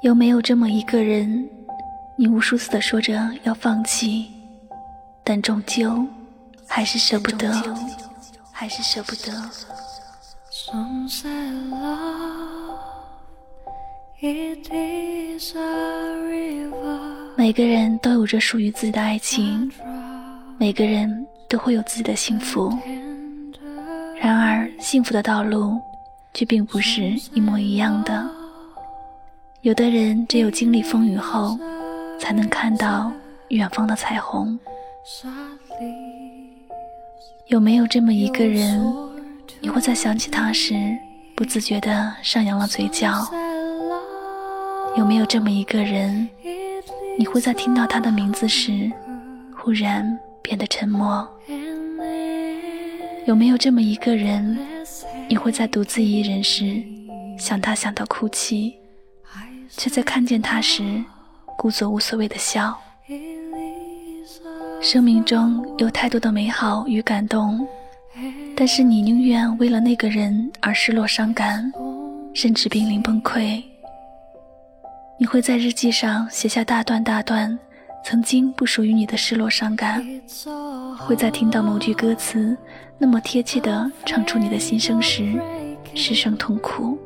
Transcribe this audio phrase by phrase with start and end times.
[0.00, 1.48] 有没有这么一个人，
[2.16, 4.30] 你无数次的说着要放弃，
[5.24, 6.06] 但终究
[6.68, 7.52] 还是舍不得，
[8.52, 9.32] 还是舍不得。
[17.36, 19.68] 每个人都有着属于自己的爱情，
[20.58, 22.72] 每个人都会有自己的幸福。
[24.20, 25.80] 然而，幸福的道路
[26.34, 27.02] 却并不是
[27.34, 28.37] 一模一样的。
[29.68, 31.58] 有的人只有经历风雨后，
[32.18, 33.12] 才能看到
[33.48, 34.58] 远方的彩虹。
[37.48, 38.82] 有没有这么一个人，
[39.60, 40.72] 你会在想起他时，
[41.36, 43.12] 不自觉地上扬了嘴角？
[44.96, 46.26] 有没有这么一个人，
[47.18, 48.90] 你会在听到他的名字时，
[49.54, 51.28] 忽然变得沉默？
[53.26, 54.56] 有没有这么一个人，
[55.28, 56.82] 你会在独自一人时，
[57.38, 58.74] 想他想到哭泣？
[59.78, 61.00] 却在看见他时，
[61.56, 62.76] 故作无所谓的笑。
[64.82, 67.64] 生命中有太多的美好与感动，
[68.56, 71.72] 但是你宁愿为了那个人而失落伤感，
[72.34, 73.62] 甚至濒临崩溃。
[75.16, 77.56] 你会在日记上写下大段大段
[78.04, 80.04] 曾经不属于你的失落伤感，
[80.96, 82.56] 会在听到某句歌词
[82.98, 85.40] 那么贴切地唱出你的心声时，
[85.94, 86.98] 失声痛哭。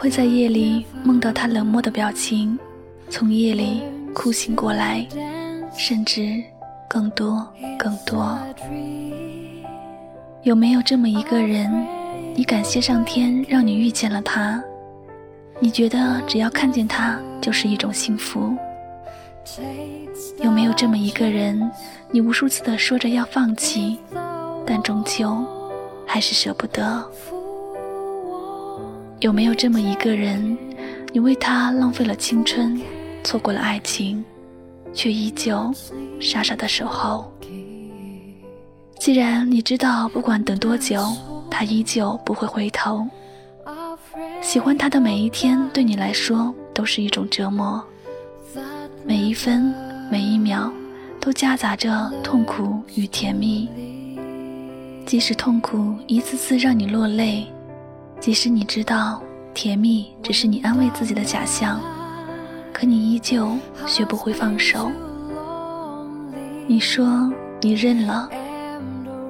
[0.00, 2.56] 会在夜里梦到他冷漠的表情，
[3.10, 3.82] 从夜里
[4.14, 5.04] 哭醒过来，
[5.76, 6.40] 甚至
[6.88, 7.44] 更多
[7.76, 8.38] 更多。
[10.44, 11.68] 有没有这么一个人，
[12.36, 14.62] 你感谢上天让你遇见了他？
[15.58, 18.56] 你觉得只要看见他就是一种幸福？
[20.40, 21.68] 有没有这么一个人，
[22.12, 23.98] 你无数次的说着要放弃，
[24.64, 25.44] 但终究
[26.06, 27.04] 还是舍不得？
[29.20, 30.56] 有没有这么一个人，
[31.12, 32.80] 你为他浪费了青春，
[33.24, 34.24] 错过了爱情，
[34.94, 35.74] 却依旧
[36.20, 37.28] 傻傻的守候？
[39.00, 41.04] 既然你知道，不管等多久，
[41.50, 43.04] 他依旧不会回头。
[44.40, 47.82] 喜欢他的每一天，对你来说都是一种折磨，
[49.04, 49.74] 每一分
[50.12, 50.72] 每一秒
[51.20, 53.68] 都夹杂着痛苦与甜蜜。
[55.04, 57.44] 即使痛苦一次次让你落泪。
[58.20, 59.22] 即使你知道
[59.54, 61.80] 甜蜜只是你安慰自己的假象，
[62.72, 63.56] 可你依旧
[63.86, 64.90] 学不会放手。
[66.66, 68.28] 你说你认了，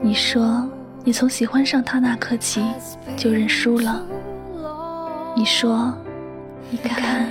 [0.02, 0.68] 你说
[1.04, 2.64] 你从喜欢上他那刻起
[3.16, 4.02] 就认输了。
[5.36, 5.94] 你说，
[6.70, 7.28] 你看，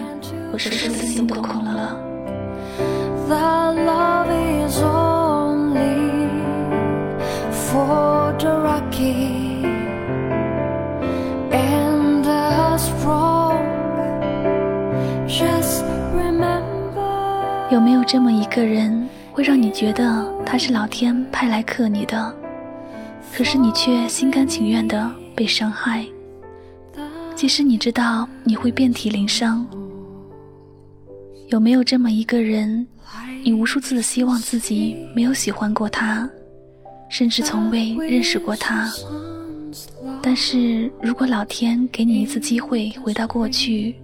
[0.53, 1.97] 我是不是心都空了。
[18.07, 22.34] 这么一个人，会让你觉得他是老天派来克你的，
[23.35, 26.06] 可是你却心甘情愿的被伤害？
[27.35, 29.68] 即使你知道你会遍体鳞伤。
[31.50, 32.88] 有没有这么一个人，
[33.44, 36.29] 你无数次的希望自己没有喜欢过他，
[37.09, 38.89] 甚至从未认识过他？
[40.22, 43.97] 但是如果老天给你一次机会回到过去，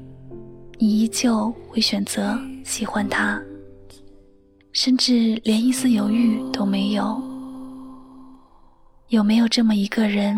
[0.77, 3.41] 你依旧会选择喜欢他。
[4.73, 7.21] 甚至连一丝犹豫都没有。
[9.09, 10.35] 有没有这么一个人，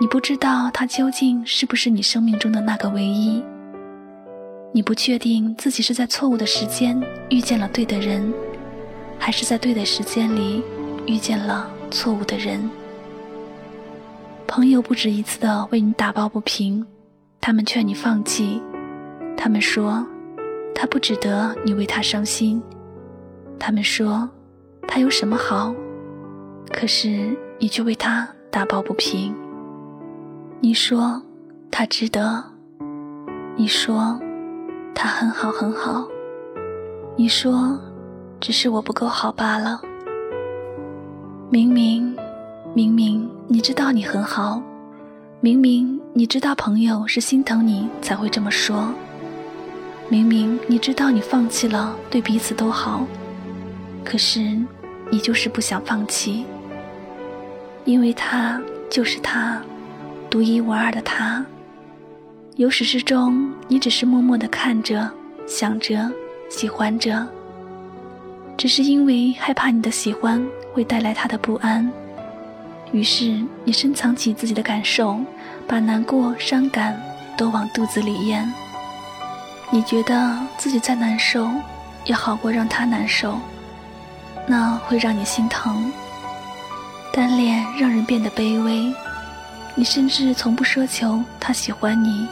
[0.00, 3.44] 你不知道他究竟是不是你生命中的那个唯一？
[4.72, 6.98] 你不确定自己是在错误的时间
[7.28, 8.32] 遇见了对的人，
[9.18, 10.62] 还是在对的时间里
[11.06, 12.70] 遇见了错误的人？
[14.46, 16.86] 朋友不止一次的为你打抱不平，
[17.38, 18.62] 他们劝你放弃，
[19.36, 20.06] 他们说
[20.74, 22.62] 他不值得你为他伤心。
[23.58, 24.28] 他们说，
[24.86, 25.74] 他有什么好？
[26.72, 29.34] 可是你却为他打抱不平。
[30.60, 31.22] 你说
[31.70, 32.42] 他值得，
[33.56, 34.18] 你说
[34.94, 36.06] 他很好很好，
[37.16, 37.78] 你说
[38.40, 39.80] 只是我不够好罢了。
[41.50, 42.16] 明明
[42.74, 44.60] 明明你知道你很好，
[45.40, 48.92] 明明你知道朋友是心疼你才会这么说，
[50.08, 53.06] 明明你知道你放弃了对彼此都好。
[54.06, 54.56] 可是，
[55.10, 56.46] 你就是不想放弃，
[57.84, 59.60] 因为他就是他，
[60.30, 61.44] 独一无二的他。
[62.54, 65.10] 由始至终，你只是默默的看着、
[65.44, 66.08] 想着、
[66.48, 67.26] 喜欢着，
[68.56, 70.40] 只是因为害怕你的喜欢
[70.72, 71.90] 会带来他的不安，
[72.92, 75.18] 于是你深藏起自己的感受，
[75.66, 76.98] 把难过、伤感
[77.36, 78.50] 都往肚子里咽。
[79.68, 81.50] 你觉得自己再难受，
[82.04, 83.38] 也好过让他难受，
[84.46, 85.90] 那会让你心疼。
[87.12, 88.92] 单恋让人变得卑微，
[89.74, 92.28] 你甚至从不奢求他喜欢你，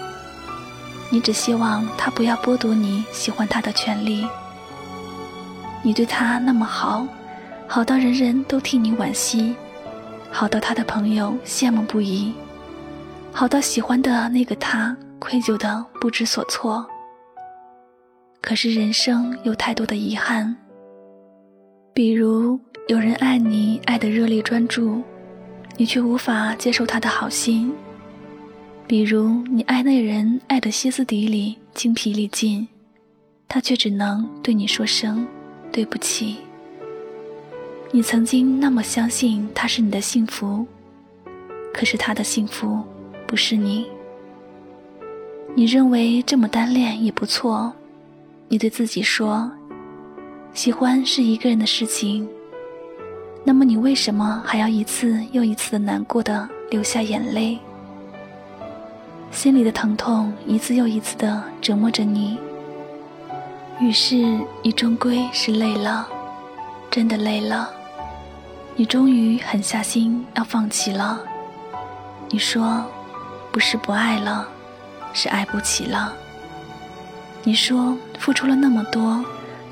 [1.11, 4.27] 你只希望他不要剥夺你喜欢他的权利。
[5.83, 7.07] 你对他那么好，
[7.67, 9.57] 好到人人都替你惋惜，
[10.31, 12.33] 好到他的朋友羡慕不已，
[13.33, 16.87] 好到喜欢的那个他愧疚的不知所措。
[18.41, 20.57] 可是人生有太多的遗憾，
[21.95, 22.59] 比如
[22.89, 25.01] 有人爱你爱的热烈专注，
[25.77, 27.71] 你却无法接受他的好心；
[28.85, 32.67] 比如你爱那人爱的歇斯底里精疲力尽，
[33.47, 35.25] 他却只能对你说声
[35.71, 36.39] 对不起。
[37.93, 40.67] 你曾经那么相信他是你的幸福，
[41.73, 42.83] 可是他的幸福
[43.25, 43.87] 不是你。
[45.55, 47.73] 你认为这么单恋也不错。
[48.49, 49.49] 你对自己说
[50.55, 52.27] ：“喜欢是一个人的事情。”
[53.45, 57.59] 那么你为什么还要一次又一次的难过的流下眼泪？
[59.31, 62.39] 心里的疼痛一次又一次的折磨着你。
[63.81, 66.09] 于是你终归是累了，
[66.91, 67.69] 真的累了。
[68.77, 71.21] 你终于狠下心要放弃了。
[72.31, 72.83] 你说
[73.53, 74.49] ：“不是不爱了，
[75.13, 76.15] 是爱不起了。”
[77.45, 79.23] 你说付出了那么多，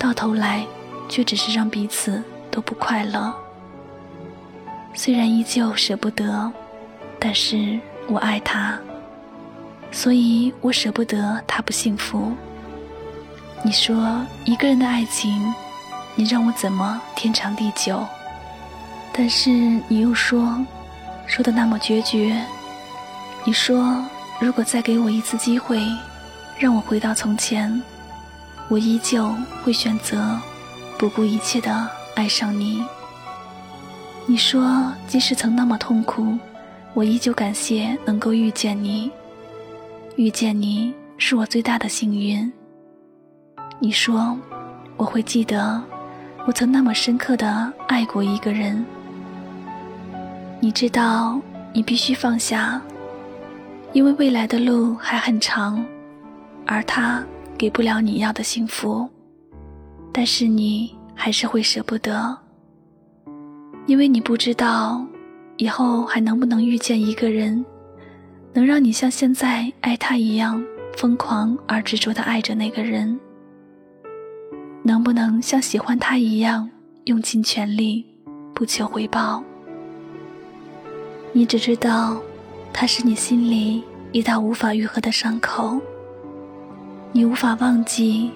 [0.02, 0.66] 到头来
[1.08, 2.20] 却只是让彼此
[2.50, 3.32] 都不快乐。
[4.94, 6.50] 虽然依旧舍不得，
[7.20, 7.78] 但是
[8.08, 8.76] 我爱他，
[9.92, 12.32] 所以我舍不得他不幸福。
[13.62, 15.54] 你说一个人的爱情，
[16.16, 18.04] 你让我怎么天长地久？
[19.12, 19.50] 但是
[19.86, 20.58] 你又说，
[21.28, 22.44] 说的那么决绝。
[23.44, 24.04] 你说
[24.40, 25.80] 如果再给我一次机会。
[26.58, 27.82] 让我回到从前，
[28.68, 30.38] 我依旧会选择
[30.98, 32.84] 不顾一切的爱上你。
[34.26, 36.38] 你说，即使曾那么痛苦，
[36.94, 39.10] 我依旧感谢能够遇见你。
[40.16, 42.50] 遇见你是我最大的幸运。
[43.78, 44.38] 你说，
[44.96, 45.82] 我会记得
[46.46, 48.84] 我曾那么深刻的爱过一个人。
[50.60, 51.40] 你知道，
[51.72, 52.80] 你必须放下，
[53.92, 55.84] 因为未来的路还很长。
[56.64, 57.24] 而他
[57.62, 59.08] 给不了你要的幸福，
[60.10, 62.36] 但是你还是会舍不得，
[63.86, 65.06] 因为你不知道
[65.58, 67.64] 以后还能不能遇见一个人，
[68.52, 70.60] 能让你像现在爱他一样
[70.96, 73.16] 疯狂而执着的爱着那个人，
[74.82, 76.68] 能不能像喜欢他一样
[77.04, 78.04] 用尽全力，
[78.52, 79.40] 不求回报。
[81.32, 82.20] 你只知道，
[82.72, 85.80] 他是你心里一道无法愈合的伤口。
[87.14, 88.30] 你无法忘记，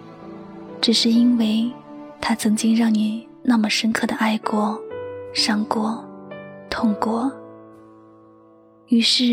[0.83, 1.73] 只是因为
[2.21, 4.79] 他曾经让你那么深刻的爱过、
[5.33, 6.05] 伤过、
[6.69, 7.33] 痛过。
[8.89, 9.25] 于是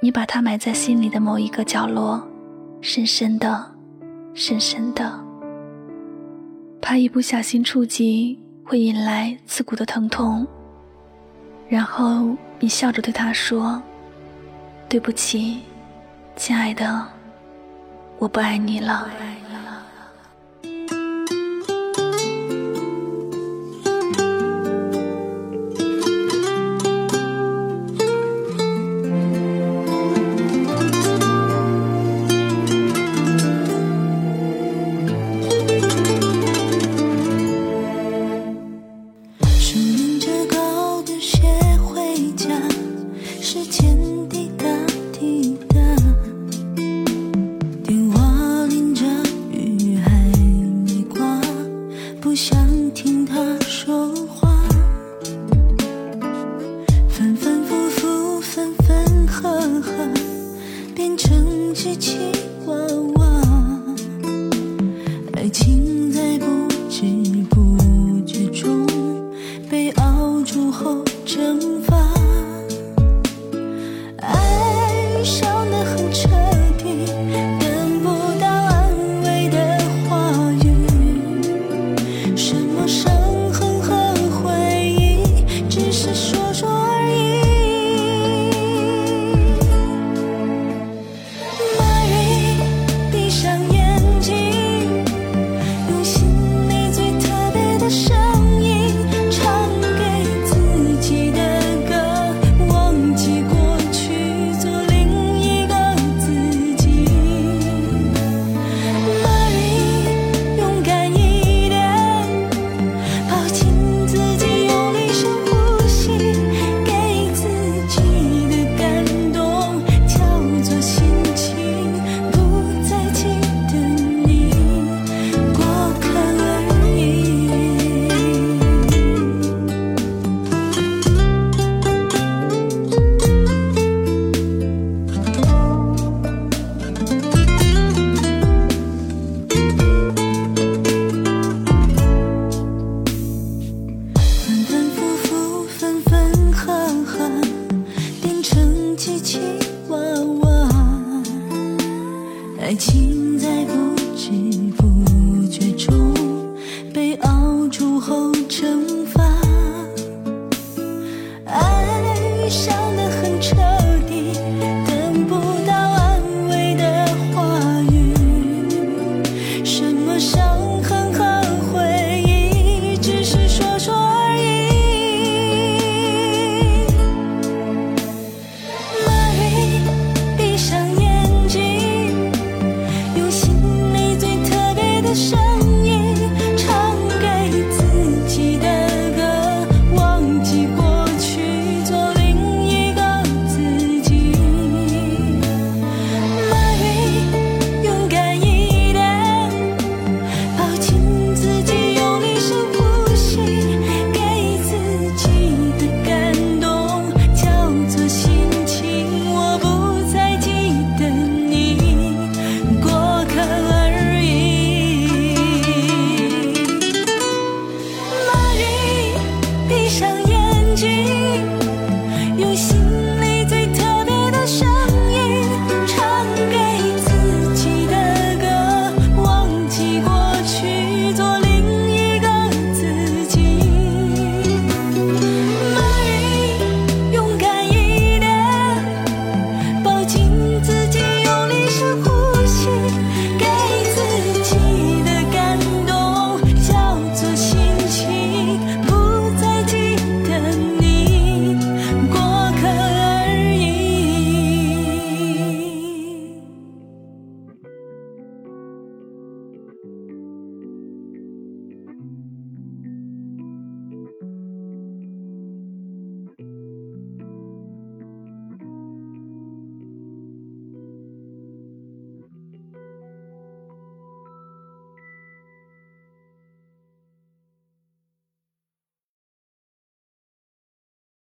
[0.00, 2.26] 你把它埋在心里的某一个角落，
[2.80, 3.70] 深深的、
[4.32, 5.12] 深深的，
[6.80, 10.46] 怕一不小心触及会引来刺骨的疼痛。
[11.68, 13.82] 然后你笑着对他说
[14.88, 15.60] ：“对不起，
[16.34, 17.06] 亲爱的。”
[18.18, 19.08] 我不爱你了。
[62.76, 63.25] 和我。